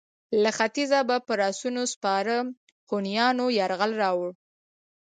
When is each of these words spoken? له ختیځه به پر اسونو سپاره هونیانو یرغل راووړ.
له 0.43 0.49
ختیځه 0.57 0.99
به 1.09 1.17
پر 1.27 1.39
اسونو 1.49 1.83
سپاره 1.93 2.35
هونیانو 2.89 3.45
یرغل 3.59 3.91
راووړ. 4.01 4.31